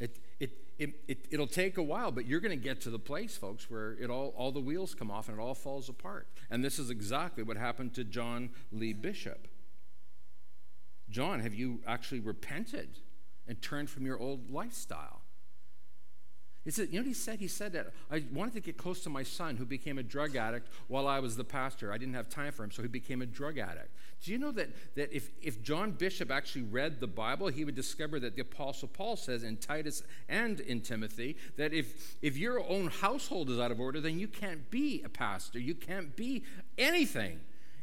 [0.00, 2.98] It, it, it, it, it'll take a while, but you're going to get to the
[2.98, 6.26] place, folks, where it all, all the wheels come off and it all falls apart.
[6.50, 9.46] And this is exactly what happened to John Lee Bishop.
[11.10, 13.00] John, have you actually repented?
[13.46, 15.22] and turned from your old lifestyle.
[16.64, 17.40] He said, you know what he said?
[17.40, 20.34] He said that I wanted to get close to my son who became a drug
[20.34, 21.92] addict while I was the pastor.
[21.92, 23.90] I didn't have time for him, so he became a drug addict.
[24.22, 27.74] Do you know that, that if, if John Bishop actually read the Bible, he would
[27.74, 32.66] discover that the Apostle Paul says in Titus and in Timothy that if, if your
[32.66, 35.58] own household is out of order, then you can't be a pastor.
[35.58, 36.44] You can't be
[36.78, 37.40] anything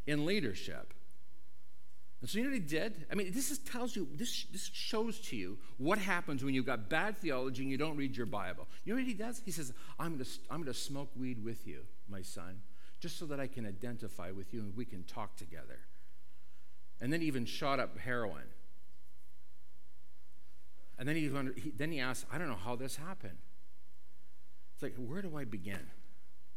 [0.08, 0.96] in leadership.
[2.22, 3.08] And so you know what he did?
[3.12, 6.68] I mean, this is, tells you, this, this shows to you what happens when you've
[6.68, 8.68] got bad theology and you don't read your Bible.
[8.86, 9.42] You know what he does?
[9.44, 12.62] He says, I'm going to I'm to smoke weed with you, my son,
[13.00, 15.80] just so that I can identify with you and we can talk together.
[17.02, 18.44] And then he even shot up heroin.
[21.00, 23.40] And then he, he, then he asked, I don't know how this happened.
[24.76, 25.88] It's like, where do I begin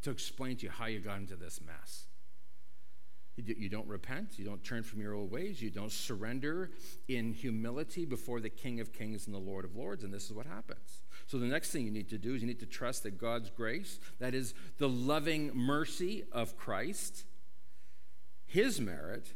[0.02, 2.04] to explain to you how you got into this mess?
[3.36, 4.38] You don't repent.
[4.38, 5.60] You don't turn from your old ways.
[5.60, 6.70] You don't surrender
[7.08, 10.04] in humility before the King of Kings and the Lord of Lords.
[10.04, 11.02] And this is what happens.
[11.26, 13.50] So, the next thing you need to do is you need to trust that God's
[13.50, 17.24] grace, that is the loving mercy of Christ,
[18.46, 19.32] His merit,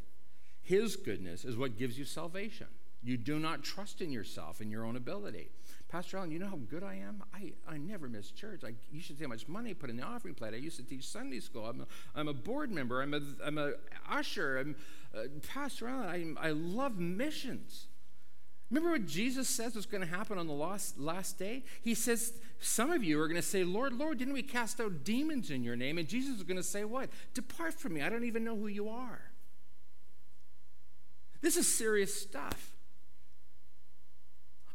[0.62, 2.68] His goodness, is what gives you salvation.
[3.02, 5.50] You do not trust in yourself and your own ability.
[5.88, 7.22] Pastor Allen, you know how good I am?
[7.32, 8.62] I, I never miss church.
[8.64, 10.52] I, you should see how much money I put in the offering plate.
[10.52, 11.64] I used to teach Sunday school.
[11.64, 13.00] I'm a, I'm a board member.
[13.00, 13.72] I'm a, I'm a
[14.10, 14.58] usher.
[14.58, 14.76] I'm
[15.16, 15.22] uh,
[15.54, 16.36] Pastor Allen.
[16.40, 17.86] I, I love missions.
[18.70, 21.62] Remember what Jesus says was going to happen on the last, last day?
[21.80, 25.04] He says, Some of you are going to say, Lord, Lord, didn't we cast out
[25.04, 25.96] demons in your name?
[25.96, 27.08] And Jesus is going to say, What?
[27.32, 28.02] Depart from me.
[28.02, 29.22] I don't even know who you are.
[31.40, 32.74] This is serious stuff.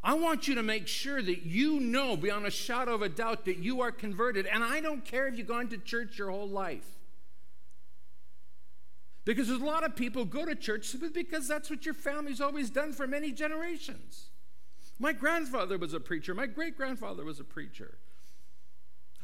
[0.04, 3.46] I want you to make sure that you know beyond a shadow of a doubt
[3.46, 4.46] that you are converted.
[4.46, 6.86] And I don't care if you've gone to church your whole life.
[9.24, 12.70] Because there's a lot of people go to church because that's what your family's always
[12.70, 14.30] done for many generations.
[15.00, 17.98] My grandfather was a preacher, my great grandfather was a preacher.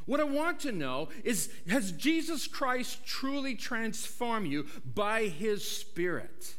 [0.06, 6.56] What I want to know is Has Jesus Christ truly transformed you by his Spirit?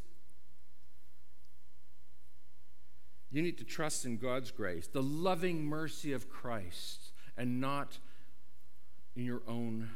[3.32, 7.98] You need to trust in God's grace, the loving mercy of Christ, and not
[9.14, 9.90] in your own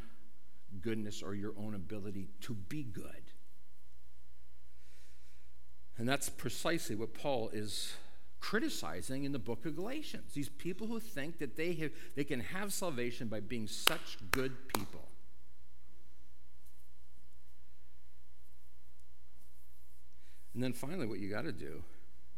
[0.80, 3.32] goodness or your own ability to be good.
[5.96, 7.94] And that's precisely what Paul is
[8.40, 10.32] criticizing in the book of Galatians.
[10.34, 14.68] These people who think that they, have, they can have salvation by being such good
[14.68, 15.08] people.
[20.52, 21.82] And then finally, what you got to do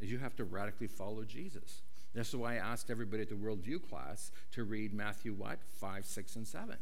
[0.00, 1.82] is you have to radically follow Jesus.
[2.14, 5.58] That's why I asked everybody at the worldview class to read Matthew what?
[5.80, 6.76] 5, 6, and 7.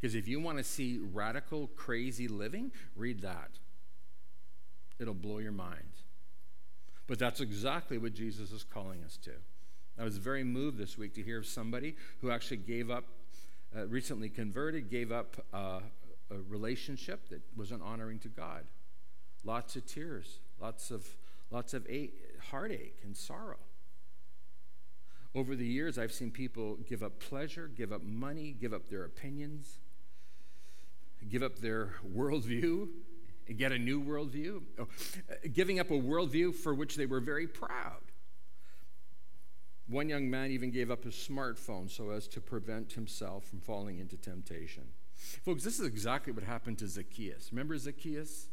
[0.00, 3.50] Because if you want to see radical, crazy living, read that.
[4.98, 5.92] It'll blow your mind.
[7.06, 9.32] But that's exactly what Jesus is calling us to.
[9.98, 13.04] I was very moved this week to hear of somebody who actually gave up,
[13.76, 15.80] uh, recently converted, gave up uh,
[16.30, 18.64] a relationship that wasn't honoring to God.
[19.44, 21.06] Lots of tears, lots of,
[21.50, 21.86] lots of
[22.50, 23.58] heartache and sorrow.
[25.34, 29.04] Over the years, I've seen people give up pleasure, give up money, give up their
[29.04, 29.78] opinions,
[31.28, 32.88] give up their worldview,
[33.46, 34.86] and get a new worldview, oh,
[35.52, 38.02] giving up a worldview for which they were very proud.
[39.88, 43.98] One young man even gave up his smartphone so as to prevent himself from falling
[43.98, 44.84] into temptation.
[45.44, 47.48] Folks, this is exactly what happened to Zacchaeus.
[47.50, 48.48] Remember Zacchaeus?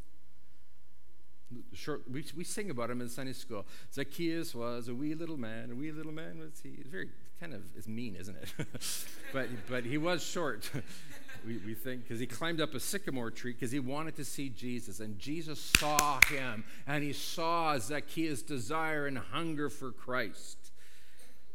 [1.74, 3.66] Short, we, we sing about him in Sunday school.
[3.94, 5.72] Zacchaeus was a wee little man.
[5.72, 6.70] A wee little man was he.
[6.80, 8.50] It's very kind of it's mean, isn't it?
[9.34, 10.70] but but he was short.
[11.46, 14.50] we, we think because he climbed up a sycamore tree because he wanted to see
[14.50, 20.58] Jesus, and Jesus saw him, and he saw Zacchaeus' desire and hunger for Christ.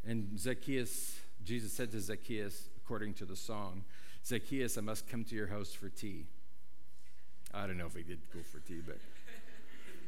[0.07, 3.85] And Zacchaeus, Jesus said to Zacchaeus, according to the song,
[4.25, 6.27] Zacchaeus, I must come to your house for tea.
[7.53, 8.99] I don't know if he did go for tea, but.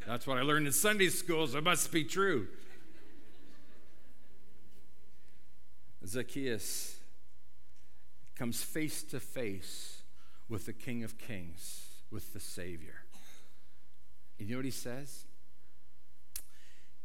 [0.07, 2.49] That's what I learned in Sunday school, so it must be true.
[6.05, 6.97] Zacchaeus
[8.35, 10.03] comes face to face
[10.49, 13.05] with the King of Kings, with the Savior.
[14.39, 15.25] And you know what he says?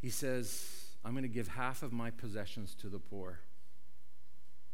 [0.02, 3.40] He says, I'm going to give half of my possessions to the poor.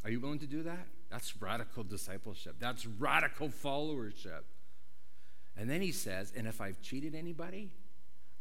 [0.03, 0.87] Are you willing to do that?
[1.09, 2.55] That's radical discipleship.
[2.59, 4.43] That's radical followership.
[5.55, 7.71] And then he says, and if I've cheated anybody,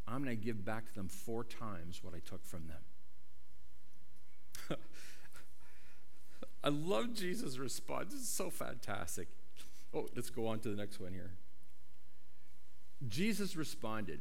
[0.07, 2.69] I'm going to give back to them four times what I took from
[4.69, 4.79] them.
[6.65, 8.15] I love Jesus' response.
[8.15, 9.29] It's so fantastic.
[9.95, 11.33] Oh, let's go on to the next one here.
[13.09, 14.21] Jesus responded.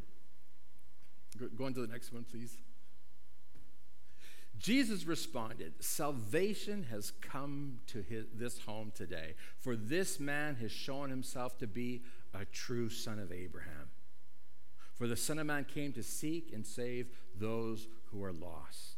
[1.39, 2.57] Go, go on to the next one, please.
[4.57, 11.09] Jesus responded, Salvation has come to his, this home today, for this man has shown
[11.09, 12.03] himself to be
[12.33, 13.89] a true son of Abraham.
[15.01, 18.97] For the Son of Man came to seek and save those who are lost.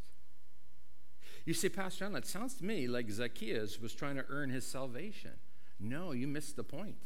[1.46, 4.68] You say, Pastor John, that sounds to me like Zacchaeus was trying to earn his
[4.68, 5.32] salvation.
[5.80, 6.98] No, you missed the point.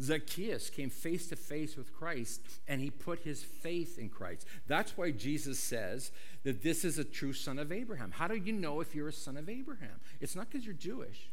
[0.00, 4.46] Zacchaeus came face to face with Christ and he put his faith in Christ.
[4.68, 6.12] That's why Jesus says
[6.44, 8.12] that this is a true son of Abraham.
[8.12, 10.00] How do you know if you're a son of Abraham?
[10.20, 11.30] It's not because you're Jewish.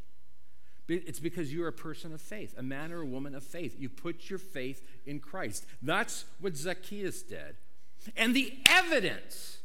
[0.90, 3.76] It's because you're a person of faith, a man or a woman of faith.
[3.78, 5.66] You put your faith in Christ.
[5.82, 7.56] That's what Zacchaeus did.
[8.16, 9.60] And the evidence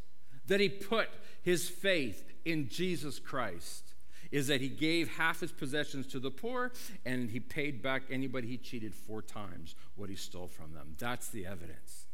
[0.46, 1.08] that he put
[1.42, 3.94] his faith in Jesus Christ
[4.30, 6.72] is that he gave half his possessions to the poor
[7.04, 10.96] and he paid back anybody he cheated four times what he stole from them.
[10.98, 12.06] That's the evidence.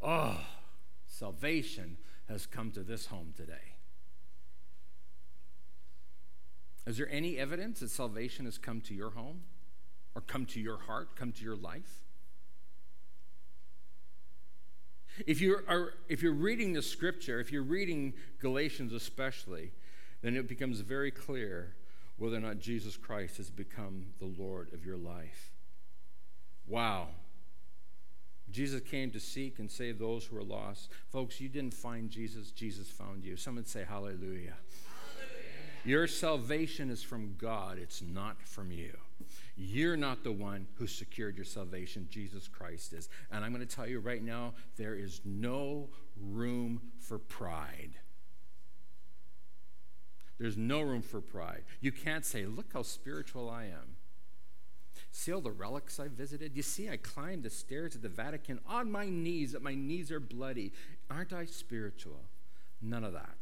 [0.00, 0.40] Oh,
[1.06, 3.73] salvation has come to this home today.
[6.86, 9.42] Is there any evidence that salvation has come to your home
[10.14, 12.02] or come to your heart, come to your life?
[15.26, 19.70] If you're, if you're reading the scripture, if you're reading Galatians especially,
[20.22, 21.74] then it becomes very clear
[22.16, 25.52] whether or not Jesus Christ has become the Lord of your life.
[26.66, 27.08] Wow.
[28.50, 30.90] Jesus came to seek and save those who are lost.
[31.10, 33.36] Folks, you didn't find Jesus, Jesus found you.
[33.36, 34.54] Someone say hallelujah.
[35.84, 38.92] Your salvation is from God, it's not from you.
[39.56, 43.08] You're not the one who secured your salvation, Jesus Christ is.
[43.30, 47.92] And I'm going to tell you right now there is no room for pride.
[50.38, 51.62] There's no room for pride.
[51.80, 53.96] You can't say, Look how spiritual I am.
[55.12, 56.56] See all the relics I visited?
[56.56, 60.10] You see, I climbed the stairs at the Vatican on my knees, that my knees
[60.10, 60.72] are bloody.
[61.08, 62.24] Aren't I spiritual?
[62.82, 63.36] None of that.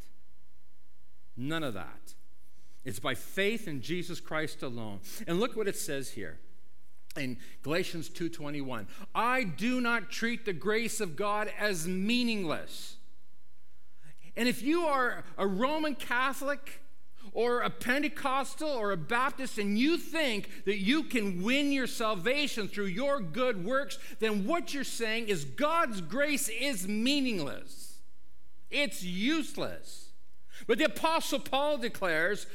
[1.35, 2.15] None of that.
[2.85, 5.01] It's by faith in Jesus Christ alone.
[5.27, 6.39] And look what it says here
[7.17, 8.87] in Galatians 2:21.
[9.15, 12.97] I do not treat the grace of God as meaningless.
[14.37, 16.81] And if you are a Roman Catholic
[17.33, 22.67] or a Pentecostal or a Baptist and you think that you can win your salvation
[22.67, 28.01] through your good works, then what you're saying is God's grace is meaningless.
[28.71, 30.13] It's useless.
[30.67, 32.47] But the Apostle Paul declares,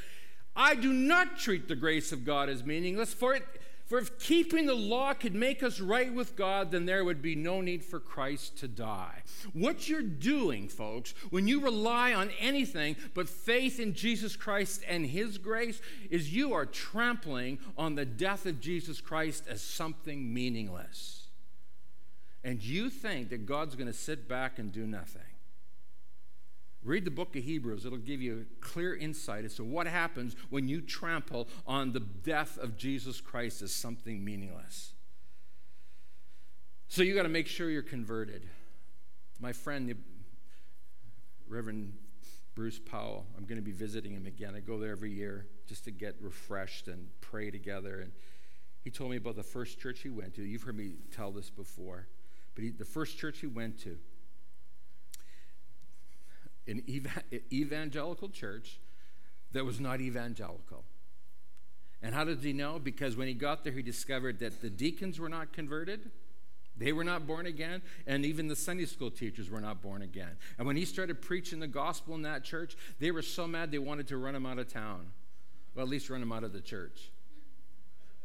[0.57, 3.43] I do not treat the grace of God as meaningless, for it
[3.87, 7.35] for if keeping the law could make us right with God, then there would be
[7.35, 9.23] no need for Christ to die.
[9.53, 15.05] What you're doing, folks, when you rely on anything but faith in Jesus Christ and
[15.05, 15.79] His grace,
[16.09, 21.27] is you are trampling on the death of Jesus Christ as something meaningless.
[22.43, 25.21] And you think that God's going to sit back and do nothing.
[26.84, 27.86] Read the book of Hebrews.
[27.86, 31.99] It'll give you a clear insight as to what happens when you trample on the
[31.99, 34.93] death of Jesus Christ as something meaningless.
[36.88, 38.47] So you got to make sure you're converted.
[39.39, 39.97] My friend, the
[41.49, 41.93] Reverend
[42.55, 44.55] Bruce Powell, I'm going to be visiting him again.
[44.55, 47.99] I go there every year just to get refreshed and pray together.
[47.99, 48.11] And
[48.84, 50.43] he told me about the first church he went to.
[50.43, 52.07] You've heard me tell this before.
[52.55, 53.97] But he, the first church he went to,
[56.68, 56.84] an
[57.51, 58.80] evangelical church
[59.51, 60.84] that was not evangelical.
[62.01, 62.80] And how did he know?
[62.80, 66.11] Because when he got there, he discovered that the deacons were not converted.
[66.78, 70.38] They were not born again, and even the Sunday school teachers were not born again.
[70.59, 73.80] And when he started preaching the gospel in that church, they were so mad they
[73.80, 75.07] wanted to run him out of town.
[75.74, 77.11] Well, at least run him out of the church.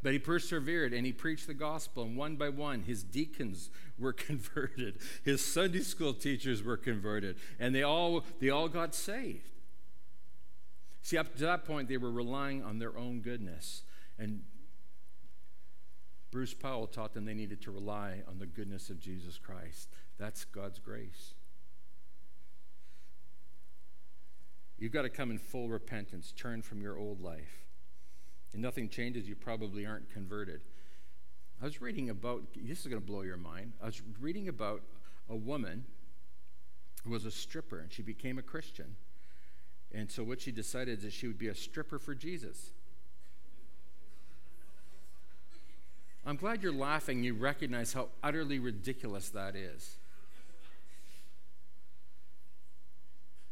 [0.03, 4.13] But he persevered and he preached the gospel, and one by one, his deacons were
[4.13, 9.49] converted, his Sunday school teachers were converted, and they all, they all got saved.
[11.03, 13.83] See, up to that point, they were relying on their own goodness.
[14.19, 14.43] And
[16.31, 19.89] Bruce Powell taught them they needed to rely on the goodness of Jesus Christ.
[20.19, 21.35] That's God's grace.
[24.79, 27.62] You've got to come in full repentance, turn from your old life
[28.53, 30.61] and nothing changes, you probably aren't converted.
[31.61, 33.73] I was reading about, this is going to blow your mind.
[33.83, 34.83] I was reading about
[35.31, 35.85] a woman
[37.05, 38.97] who was a stripper and she became a Christian.
[39.93, 42.73] And so what she decided is that she would be a stripper for Jesus.
[46.25, 47.23] I'm glad you're laughing.
[47.25, 49.97] You recognize how utterly ridiculous that is.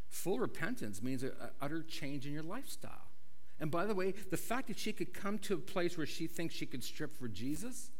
[0.09, 3.09] Full repentance means an utter change in your lifestyle.
[3.61, 6.26] And by the way, the fact that she could come to a place where she
[6.26, 7.90] thinks she could strip for Jesus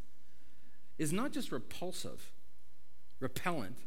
[0.97, 2.31] is not just repulsive,
[3.19, 3.77] repellent,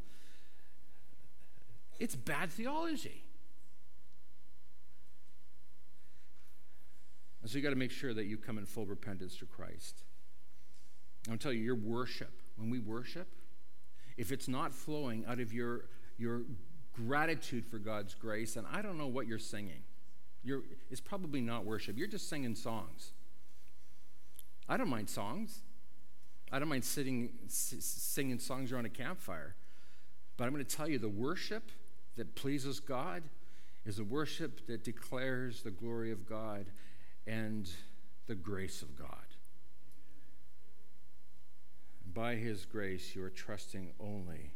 [1.98, 3.24] it's bad theology.
[7.42, 10.02] And so you got to make sure that you come in full repentance to Christ.
[11.30, 13.28] I'm tell you, your worship, when we worship,
[14.16, 16.42] if it's not flowing out of your, your
[16.92, 19.82] gratitude for God's grace, and I don't know what you're singing.
[20.44, 21.96] You're, it's probably not worship.
[21.96, 23.12] You're just singing songs.
[24.68, 25.62] I don't mind songs.
[26.52, 29.54] I don't mind sitting s- singing songs around a campfire.
[30.36, 31.70] But I'm going to tell you the worship
[32.16, 33.22] that pleases God
[33.86, 36.66] is a worship that declares the glory of God
[37.26, 37.70] and
[38.26, 39.08] the grace of God.
[42.12, 44.52] By His grace, you are trusting only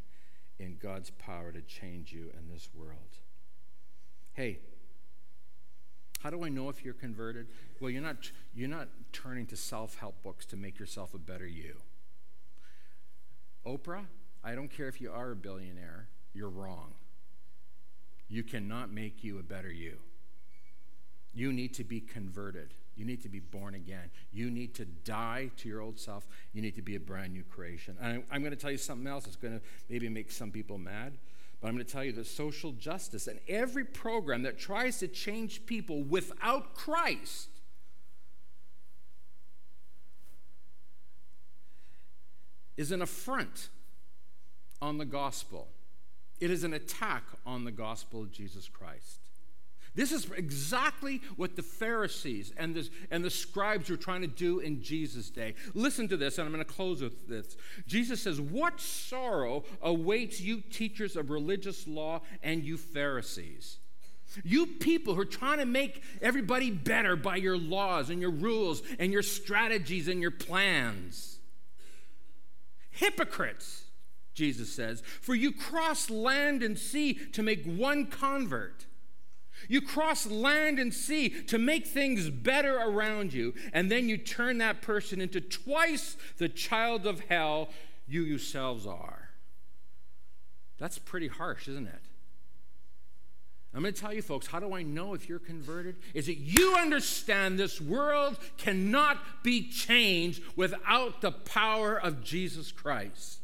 [0.59, 3.19] in God's power to change you in this world.
[4.33, 4.61] Hey,
[6.19, 7.47] how do I know if you're converted?
[7.81, 11.47] Well, you're not, you're not turning to self help books to make yourself a better
[11.47, 11.77] you.
[13.67, 14.07] Oprah,
[14.43, 16.95] I don't care if you are a billionaire, you're wrong.
[18.29, 19.99] You cannot make you a better you.
[21.35, 22.75] You need to be converted.
[22.97, 24.11] You need to be born again.
[24.33, 26.27] You need to die to your old self.
[26.53, 27.97] You need to be a brand new creation.
[28.01, 30.79] And I'm going to tell you something else that's going to maybe make some people
[30.79, 31.17] mad.
[31.61, 35.09] But I'm going to tell you that social justice and every program that tries to
[35.09, 37.49] change people without Christ
[42.77, 43.71] is an affront
[44.81, 45.69] on the gospel.
[46.41, 49.28] It is an attack on the gospel of Jesus Christ.
[49.99, 54.61] This is exactly what the Pharisees and the, and the scribes were trying to do
[54.61, 55.57] in Jesus' day.
[55.75, 57.57] Listen to this, and I'm going to close with this.
[57.89, 63.79] Jesus says, What sorrow awaits you, teachers of religious law, and you Pharisees?
[64.45, 68.85] You people who are trying to make everybody better by your laws and your rules
[69.01, 71.41] and your strategies and your plans.
[72.93, 73.83] Hypocrites,
[74.33, 78.87] Jesus says, for you cross land and sea to make one convert.
[79.69, 84.59] You cross land and sea to make things better around you, and then you turn
[84.59, 87.69] that person into twice the child of hell
[88.07, 89.29] you yourselves are.
[90.79, 92.03] That's pretty harsh, isn't it?
[93.75, 95.97] I'm going to tell you, folks, how do I know if you're converted?
[96.15, 103.38] Is that you understand this world cannot be changed without the power of Jesus Christ.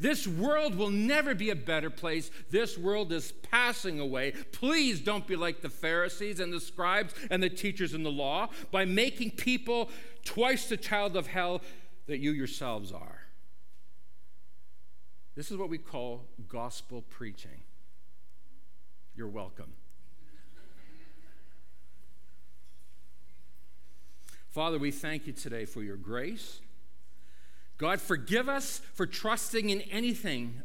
[0.00, 2.30] This world will never be a better place.
[2.50, 4.32] This world is passing away.
[4.50, 8.48] Please don't be like the Pharisees and the scribes and the teachers in the law
[8.70, 9.90] by making people
[10.24, 11.60] twice the child of hell
[12.06, 13.20] that you yourselves are.
[15.36, 17.62] This is what we call gospel preaching.
[19.14, 19.74] You're welcome.
[24.48, 26.60] Father, we thank you today for your grace.
[27.80, 30.60] God, forgive us for trusting in anything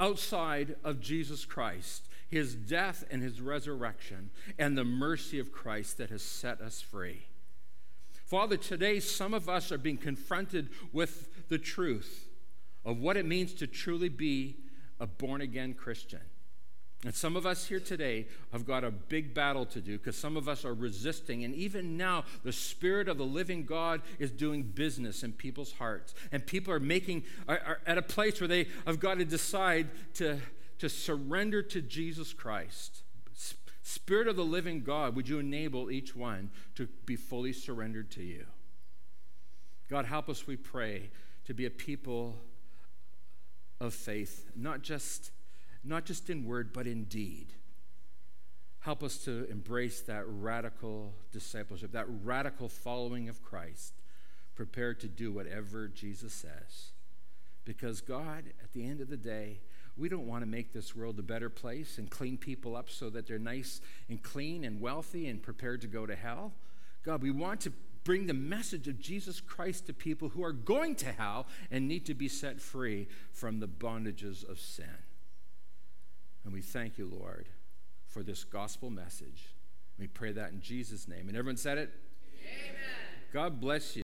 [0.00, 6.08] outside of Jesus Christ, his death and his resurrection, and the mercy of Christ that
[6.08, 7.26] has set us free.
[8.24, 12.30] Father, today some of us are being confronted with the truth
[12.82, 14.56] of what it means to truly be
[14.98, 16.22] a born again Christian.
[17.04, 20.36] And some of us here today have got a big battle to do because some
[20.36, 21.44] of us are resisting.
[21.44, 26.14] And even now, the Spirit of the living God is doing business in people's hearts.
[26.32, 29.86] And people are making, are, are at a place where they have got to decide
[30.14, 30.40] to,
[30.80, 33.02] to surrender to Jesus Christ.
[33.88, 38.22] Spirit of the living God, would you enable each one to be fully surrendered to
[38.22, 38.44] you?
[39.88, 41.10] God, help us, we pray,
[41.46, 42.36] to be a people
[43.80, 45.30] of faith, not just
[45.84, 47.52] not just in word, but in deed.
[48.80, 53.94] Help us to embrace that radical discipleship, that radical following of Christ,
[54.54, 56.92] prepared to do whatever Jesus says.
[57.64, 59.60] Because, God, at the end of the day,
[59.96, 63.10] we don't want to make this world a better place and clean people up so
[63.10, 66.52] that they're nice and clean and wealthy and prepared to go to hell.
[67.04, 67.72] God, we want to
[68.04, 72.06] bring the message of Jesus Christ to people who are going to hell and need
[72.06, 74.86] to be set free from the bondages of sin.
[76.48, 77.46] And we thank you, Lord,
[78.06, 79.54] for this gospel message.
[79.98, 81.28] We pray that in Jesus' name.
[81.28, 81.90] And everyone said it?
[82.40, 82.74] Amen.
[83.34, 84.02] God bless you.